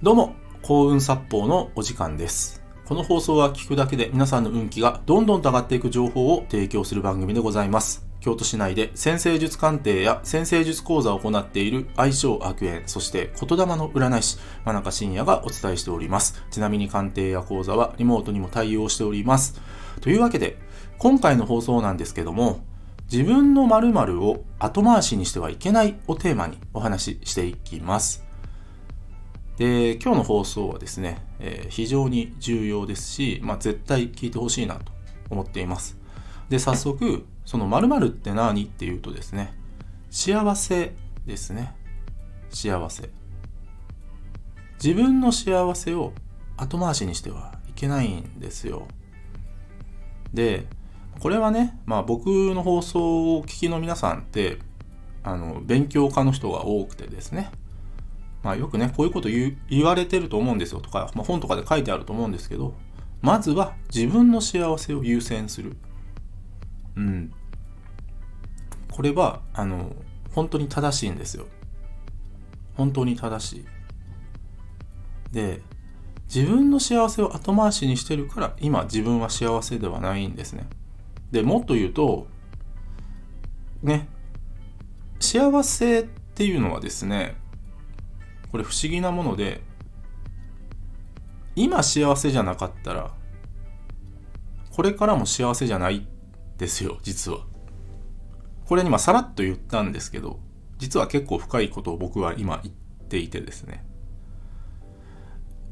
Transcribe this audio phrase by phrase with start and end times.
[0.00, 2.62] どうも、幸運殺法のお時間です。
[2.84, 8.06] この放送は聞くだけで皆さんの運気がどんどんと上がっていく情報を提供する番組でございます。
[8.20, 16.44] 京都市内で先生術鑑定や先生術講座を行っている愛称悪縁、そして言霊の占い師、真中信也がお伝えしております。
[16.52, 19.60] ちなみに鑑定や講座はリモートにも対応しております。
[20.00, 20.58] というわけで、
[20.98, 22.60] 今回の放送なんですけども、
[23.10, 28.27] 自分の〇〇を後回しにしてはいけないをテーマにお話ししていきます。
[29.58, 34.92] で、今日の放送はですね、えー非常に重要ですし、まあ、絶対聞いてほしいなと
[35.30, 35.98] 思っています。
[36.48, 39.52] で、早速、その〇〇って何っていうとですね、
[40.10, 40.94] 幸せ
[41.26, 41.74] ですね。
[42.50, 43.10] 幸せ。
[44.82, 46.12] 自分の幸せを
[46.56, 48.86] 後回しにしてはいけないんですよ。
[50.32, 50.66] で、
[51.18, 54.58] これはね、まあ僕の放送をお聞きの皆さんって、
[55.24, 57.50] あの、勉強家の人が多くてですね、
[58.42, 62.74] まあよくね、こういうこと言う言われてると思うんですよとか、まあ、本とかで書いてあると思うんですけど、
[63.20, 65.76] まずは自分の幸せを優先する。
[66.96, 67.32] うん。
[68.90, 69.92] これは、あの、
[70.32, 71.46] 本当に正しいんですよ。
[72.76, 73.64] 本当に正しい。
[75.32, 75.62] で、
[76.32, 80.68] 自分の幸せを後回しにしてるから、今自分は幸せではないんですね。
[81.30, 82.26] で、もっと言うと、
[83.82, 84.08] ね、
[85.20, 87.36] 幸せっていうのはですね、
[88.50, 89.62] これ不思議なもので、
[91.54, 93.12] 今幸せじゃなかったら、
[94.70, 96.06] これからも幸せじゃない
[96.56, 97.40] ですよ、実は。
[98.64, 100.40] これにさらっと言ったんですけど、
[100.78, 102.74] 実は結構深いことを僕は今言っ
[103.08, 103.84] ていてですね。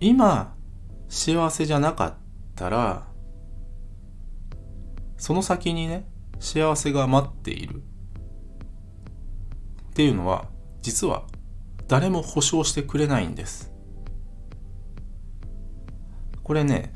[0.00, 0.54] 今、
[1.08, 2.14] 幸せじゃなかっ
[2.54, 3.06] たら、
[5.16, 6.06] その先にね、
[6.40, 7.82] 幸せが待っている。
[9.90, 10.48] っていうのは、
[10.82, 11.24] 実は
[11.88, 13.72] 誰も保証してくれないんです。
[16.42, 16.92] これね、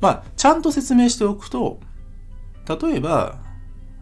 [0.00, 1.80] まあ、ちゃんと説明しておくと、
[2.68, 3.38] 例えば、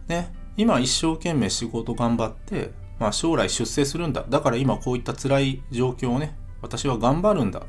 [0.07, 4.25] ね、今一生懸命仕事頑張って、まあ将来出世するんだ。
[4.27, 7.61] だから今こういった辛い状況をね、私は頑張るんだ。
[7.61, 7.63] っ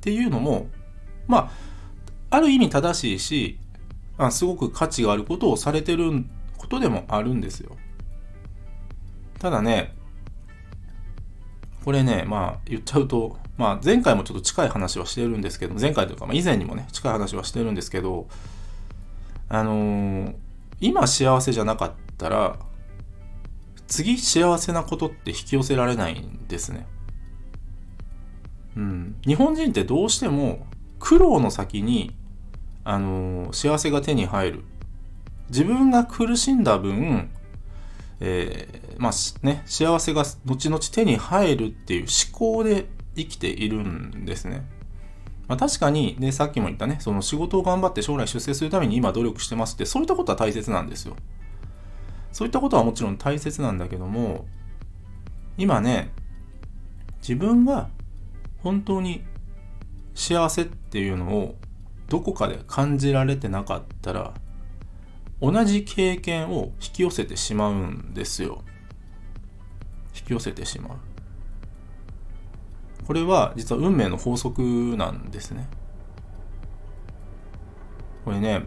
[0.00, 0.68] ていうのも、
[1.26, 1.50] ま
[2.30, 3.58] あ、ある意味正しいし、
[4.18, 6.24] あすごく価値があることをされてる
[6.58, 7.76] ことでもあるんですよ。
[9.38, 9.96] ただね、
[11.88, 18.28] これね、まあ言っちゃうと、まあ前回もちょっと近い話はしてるんですけど、前回というか、まあ、以前にもね、近い話はしてるんですけど、
[19.48, 20.34] あのー
[20.82, 22.58] 今幸せじゃなかったら、
[23.86, 26.86] 次幸せなことって引き寄せられないんですね。
[28.76, 29.16] うん。
[29.26, 30.66] 日本人ってどうしても
[30.98, 32.14] 苦労の先に、
[32.84, 34.64] あのー幸せが手に入る。
[35.48, 37.30] 自分が苦しんだ分、
[38.20, 42.86] えーまあね、幸せが後々手に入るっていう思考で
[43.16, 44.66] 生きているんですね。
[45.46, 51.16] まあ、確かに、ね、さっきも言ったね、その仕事を頑張って将来出世するために今努力してますって、そういったことは大切なんですよ。
[52.32, 54.46] そういったことはもちろん大切なんだけども、
[55.56, 56.12] 今ね、
[57.20, 57.88] 自分が
[58.58, 59.24] 本当に
[60.14, 61.54] 幸せっていうのを
[62.08, 64.34] どこかで感じられてなかったら、
[65.40, 68.64] 同じ経験を引き寄せてしまうんですよ。
[70.14, 70.98] 引き寄せてしまう。
[73.06, 74.60] これは実は運命の法則
[74.96, 75.68] なんですね。
[78.24, 78.64] これね、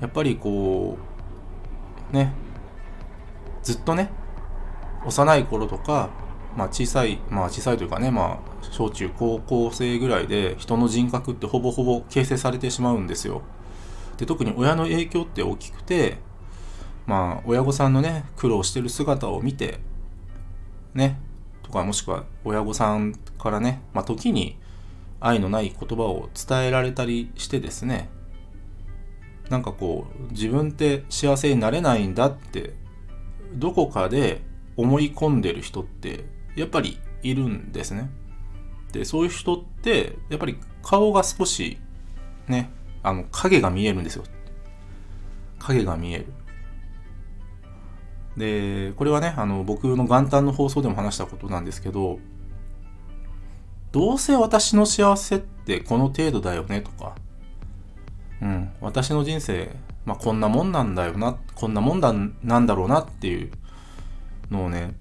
[0.00, 0.96] やっぱりこ
[2.12, 2.32] う、ね、
[3.62, 4.10] ずっとね、
[5.04, 6.10] 幼い頃とか、
[6.56, 13.42] まあ小さい、まあ小さいというかね、まあ小中高校生ぐらいで人の人格ってほぼほぼ形成されてしまうんですよ。
[14.16, 16.18] で特に親の影響って大きくて
[17.06, 19.78] まあ親御さんのね苦労してる姿を見て
[20.94, 21.18] ね
[21.62, 24.58] とかもしくは親御さんからねまあ時に
[25.20, 28.08] 愛のない言葉を伝えられたりしてですね
[29.50, 32.74] なんかこう自分って幸せになれないんだって
[33.52, 34.42] どこかで
[34.76, 36.24] 思い込んでる人って
[36.56, 38.10] やっぱりいるんですね。
[38.92, 41.78] でそういう人ってやっぱり顔が少し
[42.48, 42.70] ね
[43.04, 44.24] あの影が見えるんですよ。
[45.60, 46.26] 影が見える。
[48.36, 52.18] でこれはねあの僕の元旦の放送でも話したことなんですけど
[53.92, 57.14] どうせ私の幸せってこの程度だよねとか。
[58.42, 59.70] うん私の人生、
[60.04, 62.12] まあ、こんなもんなんだよなこんなもんだ
[62.42, 63.50] なんだろうなっていう
[64.50, 64.94] のをね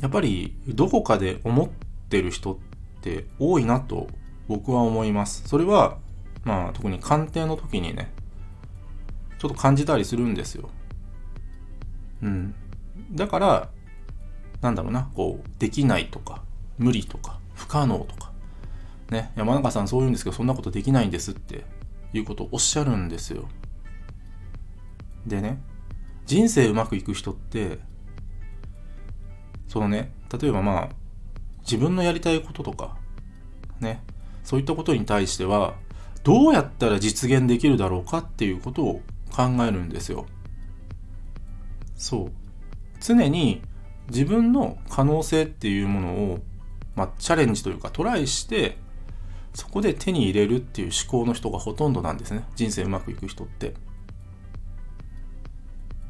[0.00, 1.68] やっぱりどこかで思っ
[2.08, 2.56] てる人っ
[3.02, 4.08] て多いなと
[4.48, 5.46] 僕は思います。
[5.46, 5.98] それは
[6.44, 8.12] まあ特に鑑定の時にね
[9.38, 10.68] ちょっと感じたりするんですよ。
[12.22, 12.54] うん。
[13.12, 13.68] だから
[14.60, 16.42] なんだろうなこうできないとか
[16.78, 18.32] 無理とか不可能とか
[19.10, 21.64] ね山中さんそう言うんですけどそんなことできないんですって
[22.12, 23.48] いうことをおっしゃるんですよ。
[25.26, 25.62] でね
[26.26, 27.78] 人生うまくいく人って
[29.68, 30.88] そのね例えばまあ
[31.60, 32.96] 自分のやりたいこととか
[33.80, 34.02] ね
[34.42, 35.74] そういったことに対しては
[36.28, 40.26] どうやったら実現できるだろうかっていうことを考えるんですよ。
[41.96, 42.32] そう。
[43.00, 43.62] 常に
[44.10, 46.40] 自分の可能性っていうものを、
[46.94, 48.76] まあ、チャレンジというかトライして
[49.54, 52.44] そこで手に入れるっていう思考の人がほとんどなんですね。
[52.56, 53.72] 人生うまくいく人って。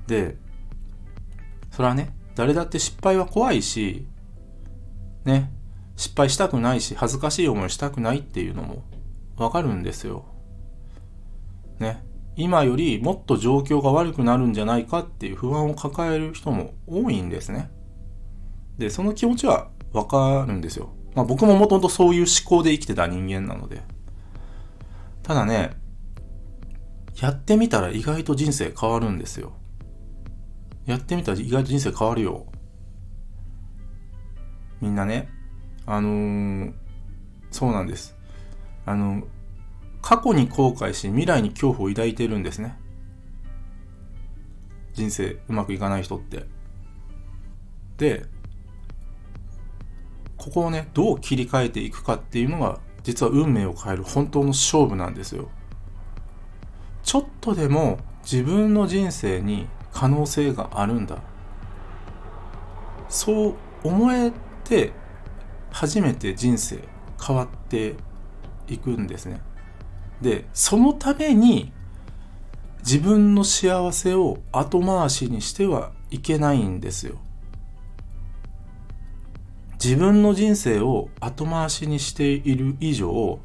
[0.09, 0.37] で
[1.71, 4.05] それはね誰だって失敗は怖いし
[5.25, 5.53] ね
[5.95, 8.83] 失敗したくないし恥ずかしい思いしたくないっていうのも
[9.39, 10.27] わかるんですよ。
[11.79, 12.05] ね。
[12.37, 17.71] 今よりもっと状況が悪くなるんじゃないかっていう不安を抱える人も多いんですね。
[18.79, 20.91] でその気持ちはわかるんですよ。
[21.15, 23.83] まあ僕ももともとそういう思考で生きてた人間なので。
[25.23, 25.73] ただね
[27.21, 29.53] やってみたら意外と人生変わるんですよ。
[30.87, 32.47] やってみたら意外と人生変わるよ。
[34.81, 35.29] みんなね、
[35.87, 36.73] あのー、
[37.51, 38.18] そうなんです。
[38.89, 39.23] あの、
[40.01, 42.79] 過去に後悔し未来に恐怖を抱いてるんですね。
[44.95, 46.47] 人生うまくいかない人って。
[47.99, 48.27] で、
[50.37, 55.49] ここをね、どう切り替えていくかっていうのが、実は運命を変える本当の勝負なんですよ。
[57.09, 61.23] ちょっとでも自分の人生に可能性があるんだ
[63.09, 64.31] そう思え
[64.65, 64.93] て
[65.71, 66.81] 初めて人生
[67.19, 67.95] 変わって
[68.75, 69.41] いくんですね。
[70.21, 71.73] でそのために
[72.81, 77.17] 自分の幸せを後回しにしてはいけないんですよ。
[79.83, 83.39] 自分の人生を後回しにしている以上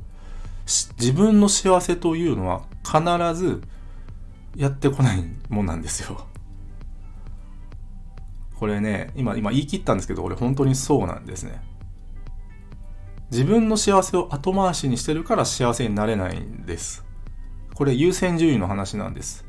[0.98, 3.62] 自分の幸せというのは必ず
[4.56, 6.26] やってこないもんなんですよ。
[8.58, 11.62] これね今今言い切ったんですけどこれ本当にそうなんですね。
[13.34, 17.04] 自分の幸せを後回しにしてるから幸せになれないんです。
[17.74, 19.44] これ優先順位の話なんです。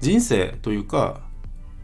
[0.00, 1.20] 人生というか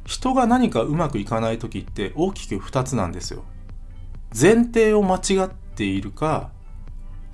[0.06, 3.44] 人が何かうまくいかない時って大きく2つなんですよ。
[4.34, 6.50] 前提を間違っているか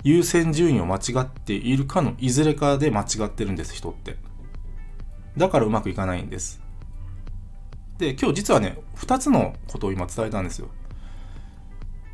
[0.03, 4.17] 優先順位を間違っているかのいずれかで間違ってるんです人って。
[5.37, 6.61] だからうまくいかないんです。
[7.97, 10.67] で、今日実はね、2つのことを今伝えたんですよ。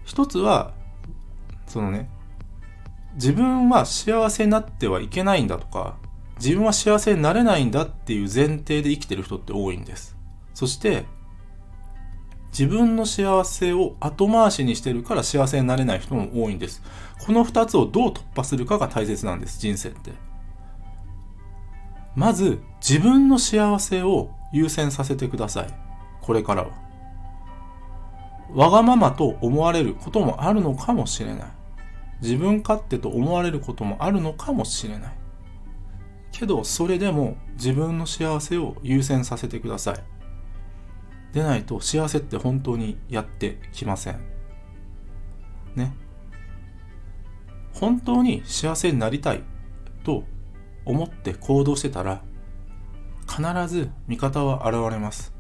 [0.06, 0.76] 1つは、
[1.68, 2.10] そのね、
[3.16, 5.98] 自分は幸せになってはいけないんだとか、
[6.38, 10.18] 自分は幸せになれないんだっていう前提で生きてる人って多いんです。
[10.54, 11.06] そして、
[12.58, 16.82] 自分の幸せを後回しにしてるから幸せになれない人も多いんです。
[17.26, 20.12] この2つをどう突破するかが大切なんです、人生って。
[22.16, 25.68] まず、自分の幸せを優先させてください。
[26.22, 26.85] これからは。
[28.56, 31.48] わがままと思われることもあるのかもしれない。
[32.22, 35.18] 自分勝手と思われることもあるのかもしれない。
[36.32, 40.04] けど、それでも自分の幸せを優先させてください。
[41.34, 44.22] でないと幸せって本当にやってきません。
[45.76, 45.94] ね。
[47.74, 49.44] 本当に幸せになりたい
[50.06, 50.24] と
[50.86, 52.22] 思って行動してたら
[53.28, 55.35] 必ず味方は現れます。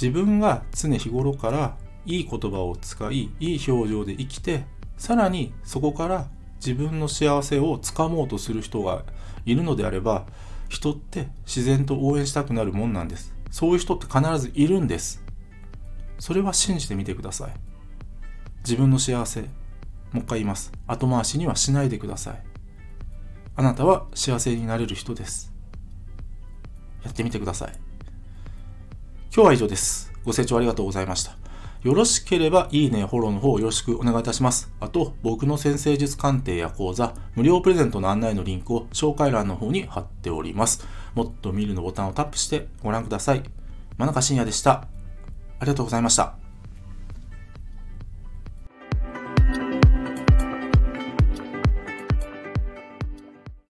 [0.00, 4.64] 自分が常日頃からいい言葉を使い、いい表情で生きて、
[4.96, 9.04] さらにそこから自分の幸せをつかもうとする人が
[9.44, 10.26] いるのであれば、
[10.68, 13.34] 人って自然と応援したくなるもんなんです。
[13.50, 15.24] そういう人って必ずいるんです。
[16.18, 17.52] それは信じてみてください。
[18.58, 20.72] 自分の幸せ、もう一回言います。
[20.86, 22.42] 後回しにはしないでください。
[23.54, 25.52] あなたは幸せになれる人です。
[27.02, 27.85] やってみてください。
[29.36, 30.10] 今日は以上です。
[30.24, 31.36] ご清聴ありがとうございました。
[31.82, 34.72] よろしければいいね、フォローの方よろしくお願いいたします。
[34.80, 40.86] あと、僕の先生術鑑定や講座、無料プレゼントの案内のリンクを紹介欄の方に貼っております。
[41.14, 43.42] もっと見るのボタンをタップしてご覧ください。
[43.98, 44.72] 真中信也でした。
[44.72, 44.86] あ
[45.60, 46.45] りがとうございました。